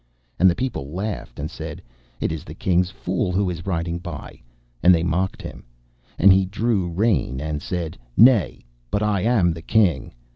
[0.39, 1.79] And the people laughed and said,
[2.19, 4.41] 'It is the King's fool who is riding by,'
[4.81, 5.63] and they mocked him.
[6.17, 10.15] And he drew rein and said, 'Nay, but I am the King.